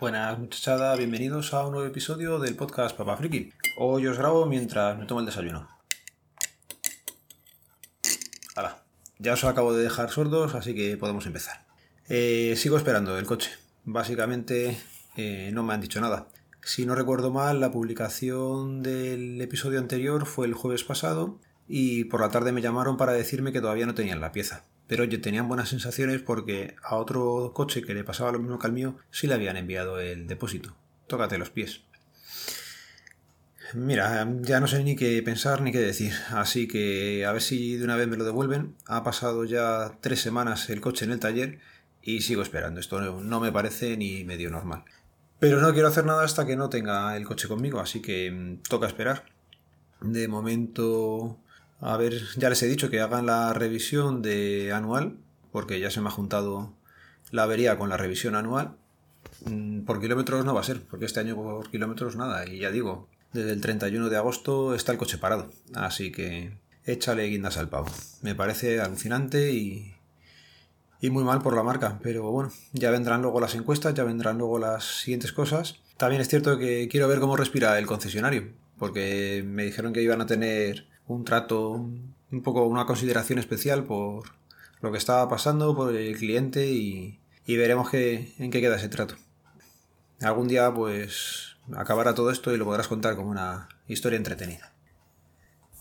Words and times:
Buenas 0.00 0.36
muchachada, 0.40 0.96
bienvenidos 0.96 1.54
a 1.54 1.64
un 1.64 1.72
nuevo 1.72 1.86
episodio 1.86 2.40
del 2.40 2.56
podcast 2.56 2.96
Papá 2.96 3.16
Friki. 3.16 3.52
Hoy 3.78 4.08
os 4.08 4.18
grabo 4.18 4.44
mientras 4.44 4.98
me 4.98 5.06
tomo 5.06 5.20
el 5.20 5.26
desayuno. 5.26 5.68
Hala, 8.56 8.82
ya 9.20 9.34
os 9.34 9.44
acabo 9.44 9.72
de 9.72 9.84
dejar 9.84 10.10
sordos, 10.10 10.56
así 10.56 10.74
que 10.74 10.96
podemos 10.96 11.26
empezar. 11.26 11.64
Eh, 12.08 12.54
sigo 12.56 12.76
esperando 12.76 13.16
el 13.16 13.24
coche. 13.24 13.52
Básicamente 13.84 14.76
eh, 15.16 15.50
no 15.54 15.62
me 15.62 15.74
han 15.74 15.80
dicho 15.80 16.00
nada. 16.00 16.26
Si 16.60 16.84
no 16.86 16.96
recuerdo 16.96 17.30
mal, 17.30 17.60
la 17.60 17.70
publicación 17.70 18.82
del 18.82 19.40
episodio 19.40 19.78
anterior 19.78 20.26
fue 20.26 20.46
el 20.46 20.54
jueves 20.54 20.82
pasado 20.82 21.38
y 21.68 22.04
por 22.04 22.20
la 22.20 22.30
tarde 22.30 22.50
me 22.50 22.62
llamaron 22.62 22.96
para 22.96 23.12
decirme 23.12 23.52
que 23.52 23.60
todavía 23.60 23.86
no 23.86 23.94
tenían 23.94 24.20
la 24.20 24.32
pieza. 24.32 24.64
Pero 24.86 25.04
oye, 25.04 25.18
tenían 25.18 25.48
buenas 25.48 25.70
sensaciones 25.70 26.20
porque 26.20 26.76
a 26.82 26.96
otro 26.96 27.52
coche 27.54 27.82
que 27.82 27.94
le 27.94 28.04
pasaba 28.04 28.32
lo 28.32 28.38
mismo 28.38 28.58
que 28.58 28.66
al 28.66 28.72
mío 28.72 28.96
sí 29.10 29.26
le 29.26 29.34
habían 29.34 29.56
enviado 29.56 29.98
el 30.00 30.26
depósito. 30.26 30.76
Tócate 31.06 31.38
los 31.38 31.50
pies. 31.50 31.82
Mira, 33.72 34.28
ya 34.42 34.60
no 34.60 34.66
sé 34.68 34.84
ni 34.84 34.94
qué 34.94 35.20
pensar 35.22 35.62
ni 35.62 35.72
qué 35.72 35.80
decir, 35.80 36.12
así 36.30 36.68
que 36.68 37.24
a 37.26 37.32
ver 37.32 37.42
si 37.42 37.76
de 37.76 37.84
una 37.84 37.96
vez 37.96 38.06
me 38.08 38.16
lo 38.16 38.24
devuelven. 38.24 38.76
Ha 38.86 39.02
pasado 39.02 39.44
ya 39.44 39.98
tres 40.00 40.20
semanas 40.20 40.68
el 40.70 40.80
coche 40.80 41.04
en 41.06 41.12
el 41.12 41.18
taller 41.18 41.58
y 42.02 42.20
sigo 42.20 42.42
esperando. 42.42 42.80
Esto 42.80 43.00
no 43.00 43.40
me 43.40 43.50
parece 43.50 43.96
ni 43.96 44.22
medio 44.24 44.50
normal. 44.50 44.84
Pero 45.40 45.60
no 45.60 45.72
quiero 45.72 45.88
hacer 45.88 46.04
nada 46.04 46.24
hasta 46.24 46.46
que 46.46 46.56
no 46.56 46.68
tenga 46.68 47.16
el 47.16 47.24
coche 47.24 47.48
conmigo, 47.48 47.80
así 47.80 48.00
que 48.00 48.30
mm, 48.30 48.62
toca 48.68 48.86
esperar. 48.86 49.24
De 50.00 50.28
momento 50.28 51.40
a 51.84 51.98
ver, 51.98 52.14
ya 52.36 52.48
les 52.48 52.62
he 52.62 52.66
dicho 52.66 52.88
que 52.88 53.00
hagan 53.00 53.26
la 53.26 53.52
revisión 53.52 54.22
de 54.22 54.72
anual, 54.72 55.18
porque 55.52 55.78
ya 55.80 55.90
se 55.90 56.00
me 56.00 56.08
ha 56.08 56.12
juntado 56.12 56.72
la 57.30 57.42
avería 57.42 57.76
con 57.76 57.90
la 57.90 57.98
revisión 57.98 58.36
anual. 58.36 58.76
Mm, 59.44 59.80
por 59.80 60.00
kilómetros 60.00 60.46
no 60.46 60.54
va 60.54 60.62
a 60.62 60.64
ser, 60.64 60.80
porque 60.80 61.04
este 61.04 61.20
año 61.20 61.36
por 61.36 61.70
kilómetros 61.70 62.16
nada. 62.16 62.48
Y 62.48 62.60
ya 62.60 62.70
digo, 62.70 63.08
desde 63.34 63.52
el 63.52 63.60
31 63.60 64.08
de 64.08 64.16
agosto 64.16 64.74
está 64.74 64.92
el 64.92 64.98
coche 64.98 65.18
parado. 65.18 65.50
Así 65.74 66.10
que 66.10 66.56
échale 66.86 67.26
guindas 67.26 67.58
al 67.58 67.68
pavo. 67.68 67.88
Me 68.22 68.34
parece 68.34 68.80
alucinante 68.80 69.52
y, 69.52 69.94
y 71.02 71.10
muy 71.10 71.22
mal 71.22 71.42
por 71.42 71.54
la 71.54 71.64
marca. 71.64 71.98
Pero 72.02 72.30
bueno, 72.30 72.50
ya 72.72 72.90
vendrán 72.90 73.20
luego 73.20 73.40
las 73.40 73.54
encuestas, 73.54 73.92
ya 73.92 74.04
vendrán 74.04 74.38
luego 74.38 74.58
las 74.58 75.02
siguientes 75.02 75.32
cosas. 75.32 75.82
También 75.98 76.22
es 76.22 76.28
cierto 76.28 76.56
que 76.56 76.88
quiero 76.88 77.08
ver 77.08 77.20
cómo 77.20 77.36
respira 77.36 77.78
el 77.78 77.86
concesionario, 77.86 78.52
porque 78.78 79.44
me 79.46 79.64
dijeron 79.64 79.92
que 79.92 80.02
iban 80.02 80.22
a 80.22 80.26
tener 80.26 80.93
un 81.06 81.24
trato, 81.24 81.70
un 81.70 82.42
poco 82.42 82.64
una 82.66 82.86
consideración 82.86 83.38
especial 83.38 83.84
por 83.84 84.24
lo 84.80 84.92
que 84.92 84.98
estaba 84.98 85.28
pasando, 85.28 85.74
por 85.74 85.94
el 85.94 86.16
cliente 86.16 86.66
y, 86.66 87.18
veremos 87.46 87.90
qué, 87.90 88.34
en 88.38 88.50
qué 88.50 88.60
queda 88.60 88.76
ese 88.76 88.88
trato. 88.88 89.16
Algún 90.20 90.48
día 90.48 90.72
pues 90.72 91.56
acabará 91.74 92.14
todo 92.14 92.30
esto 92.30 92.54
y 92.54 92.58
lo 92.58 92.64
podrás 92.64 92.88
contar 92.88 93.16
como 93.16 93.30
una 93.30 93.68
historia 93.88 94.16
entretenida. 94.16 94.74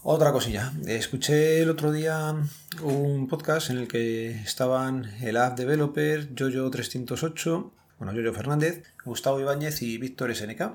Otra 0.06 0.34
cosilla, 0.34 0.74
escuché 0.86 1.62
el 1.62 1.70
otro 1.70 1.94
día 1.94 2.36
un 2.82 3.28
podcast 3.30 3.70
en 3.70 3.78
el 3.78 3.88
que 3.88 4.32
estaban 4.32 5.06
el 5.22 5.38
app 5.38 5.58
developer 5.58 6.36
Jojo308, 6.36 7.72
bueno, 8.00 8.14
Jojo 8.14 8.36
Fernández, 8.36 8.84
Gustavo 9.06 9.40
Ibáñez 9.40 9.82
y 9.82 9.98
Víctor 9.98 10.36
SNK, 10.36 10.74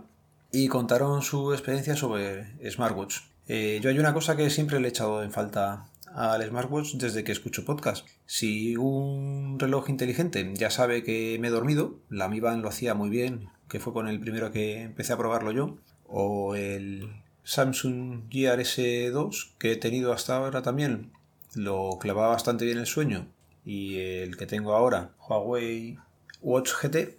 y 0.51 0.69
contaron 0.69 1.21
su 1.21 1.53
experiencia 1.53 1.95
sobre 1.95 2.47
smartwatch. 2.71 3.19
Eh, 3.51 3.81
yo 3.83 3.89
hay 3.89 3.99
una 3.99 4.13
cosa 4.13 4.37
que 4.37 4.51
siempre 4.51 4.79
le 4.79 4.89
he 4.89 4.91
echado 4.91 5.23
en 5.23 5.33
falta 5.33 5.87
al 6.15 6.47
smartwatch 6.47 6.95
desde 6.95 7.25
que 7.25 7.33
escucho 7.33 7.65
podcast. 7.65 8.07
Si 8.27 8.77
un 8.77 9.59
reloj 9.59 9.89
inteligente 9.89 10.53
ya 10.55 10.69
sabe 10.69 11.03
que 11.03 11.39
me 11.41 11.49
he 11.49 11.51
dormido, 11.51 11.99
la 12.11 12.29
Mi 12.29 12.41
Band 12.41 12.63
lo 12.63 12.69
hacía 12.69 12.93
muy 12.93 13.09
bien, 13.09 13.49
que 13.69 13.81
fue 13.81 13.95
con 13.95 14.07
el 14.07 14.21
primero 14.21 14.53
que 14.53 14.83
empecé 14.83 15.15
a 15.15 15.17
probarlo 15.17 15.51
yo, 15.53 15.79
o 16.07 16.57
el 16.57 17.11
Samsung 17.43 18.29
Gear 18.29 18.59
S2 18.59 19.53
que 19.59 19.73
he 19.73 19.77
tenido 19.77 20.13
hasta 20.13 20.37
ahora 20.37 20.61
también, 20.61 21.13
lo 21.55 21.99
clavaba 21.99 22.29
bastante 22.29 22.67
bien 22.67 22.77
el 22.77 22.87
sueño, 22.87 23.29
y 23.65 23.97
el 23.97 24.37
que 24.37 24.47
tengo 24.47 24.75
ahora, 24.75 25.13
Huawei 25.27 25.97
Watch 26.43 26.73
GT, 26.83 27.17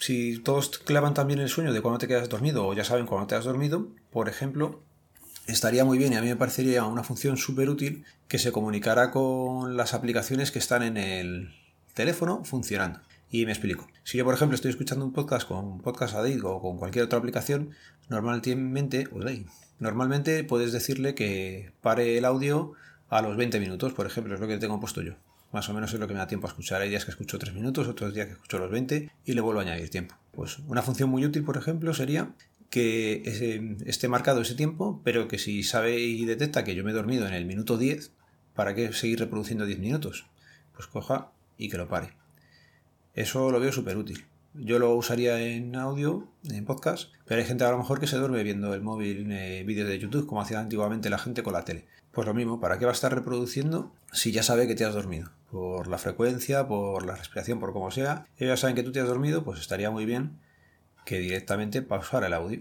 si 0.00 0.38
todos 0.40 0.68
clavan 0.78 1.14
también 1.14 1.38
el 1.38 1.48
sueño 1.48 1.72
de 1.72 1.80
cuando 1.80 1.98
te 1.98 2.08
quedas 2.08 2.28
dormido 2.28 2.66
o 2.66 2.74
ya 2.74 2.84
saben 2.84 3.06
cuando 3.06 3.28
te 3.28 3.34
has 3.36 3.44
dormido, 3.44 3.88
por 4.10 4.28
ejemplo, 4.28 4.82
estaría 5.46 5.84
muy 5.84 5.98
bien 5.98 6.12
y 6.12 6.16
a 6.16 6.22
mí 6.22 6.28
me 6.28 6.36
parecería 6.36 6.84
una 6.84 7.02
función 7.02 7.36
súper 7.36 7.68
útil 7.68 8.04
que 8.28 8.38
se 8.38 8.52
comunicara 8.52 9.10
con 9.10 9.76
las 9.76 9.94
aplicaciones 9.94 10.50
que 10.50 10.58
están 10.58 10.82
en 10.82 10.96
el 10.96 11.54
teléfono 11.94 12.44
funcionando. 12.44 13.00
Y 13.30 13.44
me 13.44 13.52
explico. 13.52 13.88
Si 14.04 14.18
yo, 14.18 14.24
por 14.24 14.34
ejemplo, 14.34 14.54
estoy 14.54 14.70
escuchando 14.70 15.04
un 15.04 15.12
podcast 15.12 15.48
con 15.48 15.80
Podcast 15.80 16.14
Addict 16.14 16.44
o 16.44 16.60
con 16.60 16.78
cualquier 16.78 17.04
otra 17.04 17.18
aplicación, 17.18 17.70
normalmente, 18.08 19.08
normalmente 19.78 20.44
puedes 20.44 20.72
decirle 20.72 21.14
que 21.14 21.72
pare 21.80 22.18
el 22.18 22.24
audio 22.24 22.72
a 23.08 23.22
los 23.22 23.36
20 23.36 23.58
minutos, 23.60 23.92
por 23.92 24.06
ejemplo, 24.06 24.34
es 24.34 24.40
lo 24.40 24.46
que 24.46 24.58
tengo 24.58 24.78
puesto 24.80 25.02
yo. 25.02 25.14
Más 25.52 25.68
o 25.68 25.74
menos 25.74 25.92
es 25.92 26.00
lo 26.00 26.06
que 26.06 26.12
me 26.12 26.18
da 26.18 26.26
tiempo 26.26 26.46
a 26.46 26.50
escuchar. 26.50 26.82
Hay 26.82 26.88
días 26.88 27.04
que 27.04 27.10
escucho 27.10 27.38
3 27.38 27.54
minutos, 27.54 27.88
otros 27.88 28.14
días 28.14 28.26
que 28.26 28.32
escucho 28.32 28.58
los 28.58 28.70
20 28.70 29.10
y 29.24 29.32
le 29.32 29.40
vuelvo 29.40 29.60
a 29.60 29.62
añadir 29.62 29.90
tiempo. 29.90 30.16
Pues 30.32 30.58
una 30.60 30.82
función 30.82 31.08
muy 31.08 31.24
útil, 31.24 31.44
por 31.44 31.56
ejemplo, 31.56 31.94
sería 31.94 32.32
que 32.70 33.76
esté 33.86 34.08
marcado 34.08 34.42
ese 34.42 34.54
tiempo, 34.54 35.00
pero 35.04 35.28
que 35.28 35.38
si 35.38 35.62
sabe 35.62 36.00
y 36.00 36.24
detecta 36.24 36.64
que 36.64 36.74
yo 36.74 36.84
me 36.84 36.90
he 36.90 36.94
dormido 36.94 37.26
en 37.26 37.34
el 37.34 37.46
minuto 37.46 37.78
10, 37.78 38.12
¿para 38.54 38.74
qué 38.74 38.92
seguir 38.92 39.20
reproduciendo 39.20 39.66
10 39.66 39.78
minutos? 39.78 40.26
Pues 40.74 40.86
coja 40.86 41.30
y 41.56 41.68
que 41.68 41.78
lo 41.78 41.88
pare. 41.88 42.14
Eso 43.14 43.50
lo 43.50 43.60
veo 43.60 43.72
súper 43.72 43.96
útil. 43.96 44.26
Yo 44.54 44.78
lo 44.78 44.94
usaría 44.94 45.38
en 45.40 45.76
audio, 45.76 46.28
en 46.44 46.64
podcast, 46.64 47.10
pero 47.26 47.40
hay 47.40 47.46
gente 47.46 47.64
a 47.64 47.70
lo 47.70 47.78
mejor 47.78 48.00
que 48.00 48.06
se 48.06 48.16
duerme 48.16 48.42
viendo 48.42 48.72
el 48.72 48.80
móvil, 48.80 49.30
eh, 49.30 49.64
vídeos 49.66 49.88
de 49.88 49.98
YouTube, 49.98 50.26
como 50.26 50.40
hacía 50.40 50.60
antiguamente 50.60 51.10
la 51.10 51.18
gente 51.18 51.42
con 51.42 51.52
la 51.52 51.64
tele. 51.64 51.86
Pues 52.10 52.26
lo 52.26 52.32
mismo, 52.32 52.58
¿para 52.58 52.78
qué 52.78 52.86
va 52.86 52.92
a 52.92 52.94
estar 52.94 53.14
reproduciendo 53.14 53.92
si 54.12 54.32
ya 54.32 54.42
sabe 54.42 54.66
que 54.66 54.74
te 54.74 54.86
has 54.86 54.94
dormido? 54.94 55.30
Por 55.50 55.88
la 55.88 55.98
frecuencia, 55.98 56.66
por 56.66 57.04
la 57.04 57.16
respiración, 57.16 57.60
por 57.60 57.74
como 57.74 57.90
sea. 57.90 58.26
Ellos 58.38 58.52
ya 58.52 58.56
saben 58.56 58.76
que 58.76 58.82
tú 58.82 58.92
te 58.92 59.00
has 59.00 59.08
dormido, 59.08 59.44
pues 59.44 59.60
estaría 59.60 59.90
muy 59.90 60.06
bien 60.06 60.38
que 61.06 61.20
directamente 61.20 61.80
pausar 61.80 62.24
el 62.24 62.34
audio. 62.34 62.60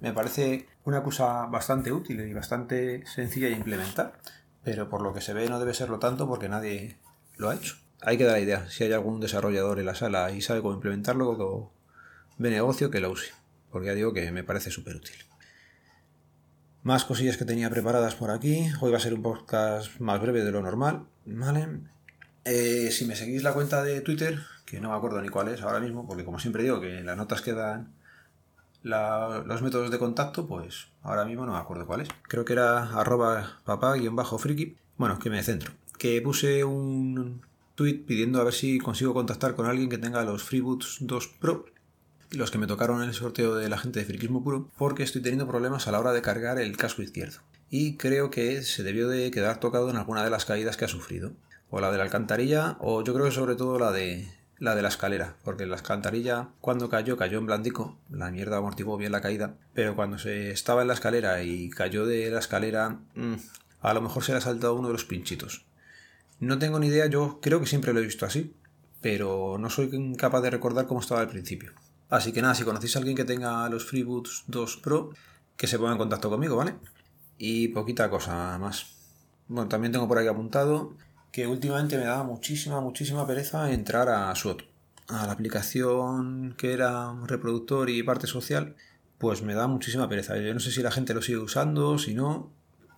me 0.00 0.12
parece 0.12 0.68
una 0.84 1.02
cosa 1.02 1.46
bastante 1.46 1.90
útil 1.90 2.20
y 2.20 2.32
bastante 2.32 3.04
sencilla 3.06 3.48
de 3.48 3.54
implementar, 3.54 4.20
pero 4.62 4.88
por 4.88 5.02
lo 5.02 5.12
que 5.12 5.22
se 5.22 5.32
ve 5.32 5.48
no 5.48 5.58
debe 5.58 5.74
serlo 5.74 5.98
tanto 5.98 6.28
porque 6.28 6.48
nadie 6.48 6.98
lo 7.36 7.48
ha 7.48 7.54
hecho. 7.54 7.76
Hay 8.02 8.18
que 8.18 8.24
dar 8.24 8.34
la 8.34 8.40
idea, 8.40 8.68
si 8.68 8.84
hay 8.84 8.92
algún 8.92 9.18
desarrollador 9.18 9.80
en 9.80 9.86
la 9.86 9.94
sala 9.94 10.30
y 10.30 10.42
sabe 10.42 10.62
cómo 10.62 10.74
implementarlo, 10.74 11.30
o 11.30 11.72
ve 12.36 12.50
negocio 12.50 12.90
que 12.90 13.00
lo 13.00 13.10
use, 13.10 13.32
porque 13.72 13.88
ya 13.88 13.94
digo 13.94 14.12
que 14.12 14.30
me 14.30 14.44
parece 14.44 14.70
súper 14.70 14.96
útil. 14.96 15.16
Más 16.82 17.04
cosillas 17.04 17.38
que 17.38 17.44
tenía 17.44 17.70
preparadas 17.70 18.14
por 18.14 18.30
aquí. 18.30 18.70
Hoy 18.80 18.92
va 18.92 18.98
a 18.98 19.00
ser 19.00 19.14
un 19.14 19.22
podcast 19.22 19.98
más 19.98 20.20
breve 20.20 20.44
de 20.44 20.52
lo 20.52 20.62
normal, 20.62 21.06
¿vale? 21.26 21.66
Eh, 22.50 22.90
si 22.90 23.04
me 23.04 23.14
seguís 23.14 23.42
la 23.42 23.52
cuenta 23.52 23.84
de 23.84 24.00
Twitter, 24.00 24.38
que 24.64 24.80
no 24.80 24.88
me 24.90 24.96
acuerdo 24.96 25.20
ni 25.20 25.28
cuál 25.28 25.48
es 25.48 25.60
ahora 25.60 25.80
mismo, 25.80 26.06
porque 26.06 26.24
como 26.24 26.38
siempre 26.38 26.62
digo 26.62 26.80
que 26.80 27.02
las 27.02 27.16
notas 27.16 27.42
quedan 27.42 27.92
los 28.82 29.60
métodos 29.60 29.90
de 29.90 29.98
contacto, 29.98 30.46
pues 30.46 30.86
ahora 31.02 31.26
mismo 31.26 31.44
no 31.44 31.52
me 31.52 31.58
acuerdo 31.58 31.86
cuál 31.86 32.00
es. 32.00 32.08
Creo 32.22 32.46
que 32.46 32.54
era 32.54 32.98
arroba 32.98 33.60
papá-friki. 33.64 34.76
Bueno, 34.96 35.18
que 35.18 35.28
me 35.28 35.42
centro. 35.42 35.72
Que 35.98 36.22
puse 36.22 36.64
un 36.64 37.42
tweet 37.74 38.04
pidiendo 38.06 38.40
a 38.40 38.44
ver 38.44 38.54
si 38.54 38.78
consigo 38.78 39.12
contactar 39.12 39.54
con 39.54 39.66
alguien 39.66 39.90
que 39.90 39.98
tenga 39.98 40.24
los 40.24 40.42
FreeBoots 40.42 40.98
2 41.00 41.28
Pro, 41.40 41.66
los 42.30 42.50
que 42.50 42.58
me 42.58 42.66
tocaron 42.66 43.02
en 43.02 43.10
el 43.10 43.14
sorteo 43.14 43.56
de 43.56 43.68
la 43.68 43.76
gente 43.76 44.00
de 44.00 44.06
Friquismo 44.06 44.42
Puro, 44.42 44.70
porque 44.78 45.02
estoy 45.02 45.20
teniendo 45.20 45.46
problemas 45.46 45.86
a 45.86 45.92
la 45.92 46.00
hora 46.00 46.12
de 46.12 46.22
cargar 46.22 46.58
el 46.58 46.78
casco 46.78 47.02
izquierdo. 47.02 47.40
Y 47.68 47.98
creo 47.98 48.30
que 48.30 48.62
se 48.62 48.82
debió 48.82 49.06
de 49.08 49.30
quedar 49.30 49.60
tocado 49.60 49.90
en 49.90 49.96
alguna 49.96 50.24
de 50.24 50.30
las 50.30 50.46
caídas 50.46 50.78
que 50.78 50.86
ha 50.86 50.88
sufrido. 50.88 51.32
O 51.70 51.80
la 51.80 51.90
de 51.90 51.98
la 51.98 52.04
alcantarilla, 52.04 52.76
o 52.80 53.04
yo 53.04 53.12
creo 53.14 53.26
que 53.26 53.32
sobre 53.32 53.54
todo 53.54 53.78
la 53.78 53.92
de 53.92 54.28
la 54.58 54.74
de 54.74 54.82
la 54.82 54.88
escalera, 54.88 55.36
porque 55.44 55.66
la 55.66 55.76
escantarilla 55.76 56.48
cuando 56.60 56.88
cayó 56.88 57.16
cayó 57.16 57.38
en 57.38 57.46
blandico, 57.46 57.96
la 58.10 58.30
mierda 58.30 58.56
amortiguó 58.56 58.96
bien 58.96 59.12
la 59.12 59.20
caída, 59.20 59.54
pero 59.72 59.94
cuando 59.94 60.18
se 60.18 60.50
estaba 60.50 60.82
en 60.82 60.88
la 60.88 60.94
escalera 60.94 61.42
y 61.42 61.70
cayó 61.70 62.06
de 62.06 62.30
la 62.30 62.40
escalera, 62.40 62.98
mm, 63.14 63.34
a 63.80 63.94
lo 63.94 64.00
mejor 64.00 64.24
se 64.24 64.32
le 64.32 64.38
ha 64.38 64.40
saltado 64.40 64.74
uno 64.74 64.88
de 64.88 64.94
los 64.94 65.04
pinchitos. 65.04 65.64
No 66.40 66.58
tengo 66.58 66.78
ni 66.78 66.88
idea, 66.88 67.06
yo 67.06 67.38
creo 67.40 67.60
que 67.60 67.66
siempre 67.66 67.92
lo 67.92 68.00
he 68.00 68.04
visto 68.04 68.26
así, 68.26 68.54
pero 69.00 69.58
no 69.58 69.70
soy 69.70 70.16
capaz 70.16 70.40
de 70.40 70.50
recordar 70.50 70.86
cómo 70.86 71.00
estaba 71.00 71.20
al 71.20 71.28
principio. 71.28 71.72
Así 72.10 72.32
que 72.32 72.42
nada, 72.42 72.54
si 72.54 72.64
conocéis 72.64 72.96
a 72.96 73.00
alguien 73.00 73.16
que 73.16 73.24
tenga 73.24 73.68
los 73.68 73.84
FreeBoots 73.84 74.44
2 74.46 74.76
Pro, 74.78 75.10
que 75.56 75.66
se 75.66 75.78
ponga 75.78 75.92
en 75.92 75.98
contacto 75.98 76.30
conmigo, 76.30 76.56
¿vale? 76.56 76.74
Y 77.36 77.68
poquita 77.68 78.08
cosa 78.10 78.58
más. 78.58 78.86
Bueno, 79.46 79.68
también 79.68 79.92
tengo 79.92 80.08
por 80.08 80.18
ahí 80.18 80.26
apuntado 80.26 80.94
que 81.32 81.46
últimamente 81.46 81.96
me 81.98 82.04
daba 82.04 82.24
muchísima, 82.24 82.80
muchísima 82.80 83.26
pereza 83.26 83.70
entrar 83.72 84.08
a 84.08 84.34
SWOT, 84.34 84.62
a 85.08 85.26
la 85.26 85.32
aplicación 85.32 86.54
que 86.56 86.72
era 86.72 87.12
reproductor 87.26 87.90
y 87.90 88.02
parte 88.02 88.26
social, 88.26 88.76
pues 89.18 89.42
me 89.42 89.54
da 89.54 89.66
muchísima 89.66 90.08
pereza. 90.08 90.36
Yo 90.38 90.54
no 90.54 90.60
sé 90.60 90.70
si 90.70 90.82
la 90.82 90.90
gente 90.90 91.14
lo 91.14 91.22
sigue 91.22 91.38
usando, 91.38 91.98
si 91.98 92.14
no, 92.14 92.52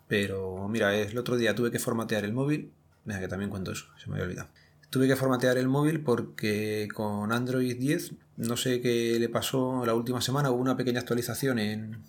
pero 0.07 0.69
mira, 0.69 0.95
el 0.95 1.17
otro 1.19 1.37
día 1.37 1.55
tuve 1.55 1.71
que 1.71 1.79
formatear 1.79 2.25
el 2.25 2.33
móvil, 2.33 2.73
mira 3.05 3.21
que 3.21 3.29
también 3.29 3.51
cuento 3.51 3.73
eso, 3.73 3.87
se 3.97 4.09
me 4.09 4.15
había 4.15 4.27
olvidado. 4.27 4.49
Tuve 4.91 5.07
que 5.07 5.17
formatear 5.17 5.57
el 5.57 5.69
móvil 5.69 6.01
porque 6.01 6.89
con 6.93 7.33
Android 7.33 7.77
10 7.79 8.15
no 8.39 8.57
sé 8.57 8.81
qué 8.81 9.19
le 9.21 9.29
pasó 9.29 9.85
la 9.87 9.95
última 9.95 10.21
semana, 10.21 10.51
hubo 10.51 10.61
una 10.61 10.77
pequeña 10.77 11.01
actualización 11.01 11.59
en, 11.59 12.03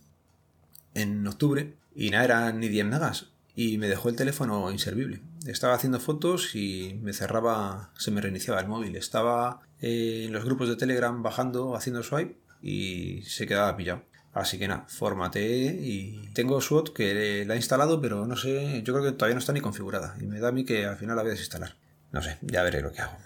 en 0.96 1.28
octubre 1.28 1.76
y 1.96 2.10
nada, 2.10 2.26
eran 2.26 2.60
ni 2.60 2.70
10 2.70 2.86
megas 2.88 3.28
y 3.56 3.78
me 3.78 3.88
dejó 3.88 4.10
el 4.10 4.16
teléfono 4.16 4.72
inservible. 4.72 5.22
Estaba 5.46 5.74
haciendo 5.74 6.00
fotos 6.00 6.56
y 6.56 7.00
me 7.02 7.14
cerraba, 7.14 7.92
se 7.98 8.12
me 8.12 8.22
reiniciaba 8.22 8.60
el 8.62 8.68
móvil. 8.68 8.96
Estaba 8.96 9.62
eh, 9.82 10.26
en 10.28 10.34
los 10.34 10.46
grupos 10.46 10.70
de 10.70 10.76
Telegram 10.76 11.22
bajando, 11.22 11.76
haciendo 11.76 12.04
swipe 12.04 12.38
y 12.62 13.24
se 13.24 13.48
quedaba 13.48 13.76
pillado. 13.76 14.04
Así 14.34 14.58
que 14.58 14.68
nada, 14.68 14.86
formateé 14.88 15.78
y 15.82 16.30
tengo 16.34 16.62
SWOT 16.62 16.94
que 16.94 17.44
la 17.46 17.56
he 17.56 17.58
instalado, 17.58 18.00
pero 18.00 18.26
no 18.26 18.38
sé, 18.38 18.82
yo 18.84 18.94
creo 18.94 19.06
que 19.06 19.12
todavía 19.12 19.36
no 19.36 19.40
está 19.40 19.52
ni 19.52 19.60
configurada 19.60 20.16
y 20.22 20.26
me 20.26 20.40
da 20.40 20.50
a 20.50 20.52
mí 20.54 20.64
que 20.64 20.86
al 20.86 20.96
final 20.96 21.18
la 21.18 21.24
voy 21.24 21.32
a 21.32 21.34
desinstalar. 21.34 21.76
No 22.14 22.22
sé, 22.22 22.38
ya 22.42 22.64
veré 22.64 22.82
lo 22.82 22.94
que 22.94 23.02
hago. 23.02 23.18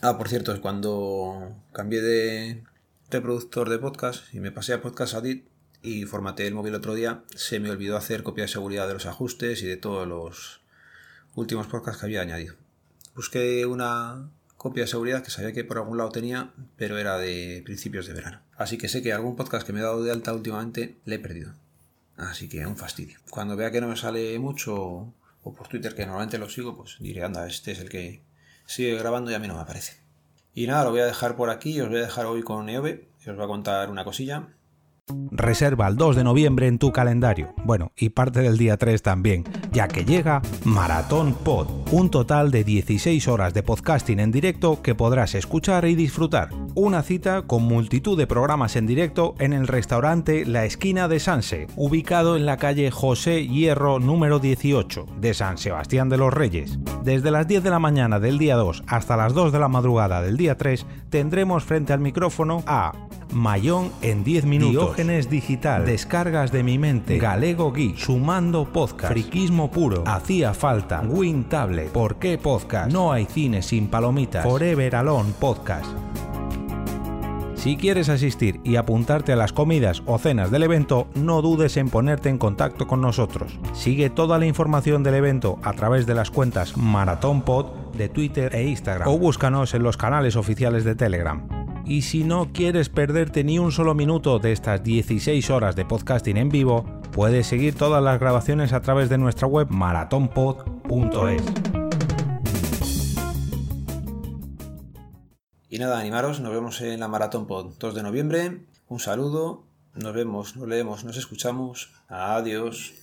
Ah, 0.00 0.18
por 0.18 0.28
cierto, 0.28 0.60
cuando 0.60 1.56
cambié 1.72 2.00
de 2.00 2.64
reproductor 3.10 3.70
de 3.70 3.78
podcast 3.78 4.34
y 4.34 4.40
me 4.40 4.50
pasé 4.50 4.72
a 4.72 4.82
Podcast 4.82 5.14
Addict 5.14 5.46
y 5.82 6.04
formateé 6.04 6.46
el 6.46 6.54
móvil 6.54 6.74
otro 6.74 6.94
día, 6.94 7.24
se 7.34 7.60
me 7.60 7.70
olvidó 7.70 7.96
hacer 7.96 8.22
copia 8.22 8.44
de 8.44 8.48
seguridad 8.48 8.86
de 8.86 8.94
los 8.94 9.06
ajustes 9.06 9.62
y 9.62 9.66
de 9.66 9.76
todos 9.76 10.06
los 10.06 10.60
últimos 11.34 11.66
podcasts 11.66 12.00
que 12.00 12.06
había 12.06 12.22
añadido. 12.22 12.54
Busqué 13.14 13.66
una 13.66 14.30
copia 14.56 14.84
de 14.84 14.88
seguridad 14.88 15.24
que 15.24 15.30
sabía 15.30 15.52
que 15.52 15.64
por 15.64 15.78
algún 15.78 15.98
lado 15.98 16.10
tenía, 16.10 16.52
pero 16.76 16.98
era 16.98 17.18
de 17.18 17.62
principios 17.64 18.06
de 18.06 18.12
verano. 18.12 18.40
Así 18.56 18.78
que 18.78 18.88
sé 18.88 19.02
que 19.02 19.12
algún 19.12 19.34
podcast 19.34 19.66
que 19.66 19.72
me 19.72 19.80
he 19.80 19.82
dado 19.82 20.02
de 20.04 20.12
alta 20.12 20.32
últimamente 20.32 20.96
le 21.04 21.16
he 21.16 21.18
perdido. 21.18 21.52
Así 22.16 22.48
que 22.48 22.64
un 22.64 22.76
fastidio. 22.76 23.18
Cuando 23.28 23.56
vea 23.56 23.72
que 23.72 23.80
no 23.80 23.88
me 23.88 23.96
sale 23.96 24.38
mucho, 24.38 25.12
o 25.42 25.54
por 25.54 25.66
Twitter 25.66 25.94
que 25.94 26.06
normalmente 26.06 26.38
lo 26.38 26.48
sigo, 26.48 26.76
pues 26.76 26.96
diré, 27.00 27.24
anda, 27.24 27.46
este 27.46 27.72
es 27.72 27.80
el 27.80 27.88
que 27.88 28.22
sigue 28.66 28.96
grabando 28.96 29.30
y 29.30 29.34
a 29.34 29.40
mí 29.40 29.48
no 29.48 29.54
me 29.54 29.60
aparece. 29.60 30.00
Y 30.54 30.66
nada, 30.66 30.84
lo 30.84 30.90
voy 30.90 31.00
a 31.00 31.06
dejar 31.06 31.34
por 31.34 31.50
aquí, 31.50 31.80
os 31.80 31.88
voy 31.88 31.98
a 31.98 32.02
dejar 32.02 32.26
hoy 32.26 32.42
con 32.42 32.68
Eove, 32.68 33.08
que 33.22 33.30
os 33.30 33.38
va 33.38 33.44
a 33.44 33.48
contar 33.48 33.90
una 33.90 34.04
cosilla. 34.04 34.48
Reserva 35.30 35.88
el 35.88 35.96
2 35.96 36.16
de 36.16 36.24
noviembre 36.24 36.66
en 36.66 36.78
tu 36.78 36.92
calendario. 36.92 37.54
Bueno, 37.64 37.92
y 37.96 38.10
parte 38.10 38.40
del 38.40 38.58
día 38.58 38.76
3 38.76 39.02
también, 39.02 39.44
ya 39.72 39.88
que 39.88 40.04
llega 40.04 40.42
Maratón 40.64 41.34
Pod, 41.34 41.68
un 41.90 42.10
total 42.10 42.50
de 42.50 42.64
16 42.64 43.28
horas 43.28 43.54
de 43.54 43.62
podcasting 43.62 44.20
en 44.20 44.32
directo 44.32 44.82
que 44.82 44.94
podrás 44.94 45.34
escuchar 45.34 45.84
y 45.86 45.94
disfrutar. 45.94 46.50
Una 46.74 47.02
cita 47.02 47.42
con 47.42 47.64
multitud 47.64 48.16
de 48.16 48.26
programas 48.26 48.76
en 48.76 48.86
directo 48.86 49.34
en 49.38 49.52
el 49.52 49.68
restaurante 49.68 50.46
La 50.46 50.64
Esquina 50.64 51.08
de 51.08 51.20
Sanse, 51.20 51.66
ubicado 51.76 52.36
en 52.36 52.46
la 52.46 52.56
calle 52.56 52.90
José 52.90 53.46
Hierro 53.46 53.98
número 53.98 54.38
18 54.38 55.06
de 55.20 55.34
San 55.34 55.58
Sebastián 55.58 56.08
de 56.08 56.18
los 56.18 56.32
Reyes. 56.32 56.78
Desde 57.04 57.30
las 57.30 57.46
10 57.48 57.62
de 57.62 57.70
la 57.70 57.78
mañana 57.78 58.20
del 58.20 58.38
día 58.38 58.56
2 58.56 58.84
hasta 58.86 59.16
las 59.16 59.34
2 59.34 59.52
de 59.52 59.58
la 59.58 59.68
madrugada 59.68 60.22
del 60.22 60.36
día 60.36 60.56
3 60.56 60.86
tendremos 61.10 61.64
frente 61.64 61.92
al 61.92 62.00
micrófono 62.00 62.62
a 62.66 62.92
Mayón 63.32 63.90
en 64.02 64.24
10 64.24 64.44
minutos, 64.46 64.72
Diógenes 64.72 65.30
Digital, 65.30 65.86
Descargas 65.86 66.52
de 66.52 66.62
mi 66.62 66.78
mente, 66.78 67.18
Galego 67.18 67.72
Geek, 67.72 67.96
Sumando 67.96 68.64
Podcast, 68.64 69.12
Friquismo 69.12 69.70
Puro, 69.70 70.04
Hacía 70.06 70.54
Falta, 70.54 71.00
Win 71.00 71.44
Tablet, 71.44 71.90
¿Por 71.90 72.16
qué 72.16 72.38
Podcast? 72.38 72.92
No 72.92 73.12
hay 73.12 73.26
cine 73.26 73.62
sin 73.62 73.88
palomitas, 73.88 74.44
Forever 74.44 74.96
Alone 74.96 75.32
Podcast. 75.38 75.86
Si 77.62 77.76
quieres 77.76 78.08
asistir 78.08 78.60
y 78.64 78.74
apuntarte 78.74 79.32
a 79.32 79.36
las 79.36 79.52
comidas 79.52 80.02
o 80.06 80.18
cenas 80.18 80.50
del 80.50 80.64
evento, 80.64 81.06
no 81.14 81.42
dudes 81.42 81.76
en 81.76 81.90
ponerte 81.90 82.28
en 82.28 82.36
contacto 82.36 82.88
con 82.88 83.00
nosotros. 83.00 83.56
Sigue 83.72 84.10
toda 84.10 84.36
la 84.38 84.46
información 84.46 85.04
del 85.04 85.14
evento 85.14 85.60
a 85.62 85.72
través 85.72 86.04
de 86.04 86.16
las 86.16 86.32
cuentas 86.32 86.76
Maratón 86.76 87.42
Pod 87.42 87.66
de 87.96 88.08
Twitter 88.08 88.52
e 88.52 88.64
Instagram 88.64 89.08
o 89.08 89.16
búscanos 89.16 89.74
en 89.74 89.84
los 89.84 89.96
canales 89.96 90.34
oficiales 90.34 90.82
de 90.82 90.96
Telegram. 90.96 91.61
Y 91.92 92.00
si 92.00 92.24
no 92.24 92.54
quieres 92.54 92.88
perderte 92.88 93.44
ni 93.44 93.58
un 93.58 93.70
solo 93.70 93.94
minuto 93.94 94.38
de 94.38 94.52
estas 94.52 94.82
16 94.82 95.50
horas 95.50 95.76
de 95.76 95.84
podcasting 95.84 96.38
en 96.38 96.48
vivo, 96.48 96.86
puedes 97.12 97.46
seguir 97.46 97.74
todas 97.74 98.02
las 98.02 98.18
grabaciones 98.18 98.72
a 98.72 98.80
través 98.80 99.10
de 99.10 99.18
nuestra 99.18 99.46
web 99.46 99.68
maratonpod.es. 99.68 101.42
Y 105.68 105.78
nada, 105.78 106.00
animaros, 106.00 106.40
nos 106.40 106.50
vemos 106.50 106.80
en 106.80 106.98
la 106.98 107.08
Maratón 107.08 107.46
Pod 107.46 107.74
2 107.78 107.94
de 107.94 108.02
noviembre. 108.02 108.66
Un 108.88 108.98
saludo, 108.98 109.66
nos 109.94 110.14
vemos, 110.14 110.56
nos 110.56 110.66
leemos, 110.66 111.04
nos 111.04 111.18
escuchamos. 111.18 111.92
Adiós. 112.08 112.94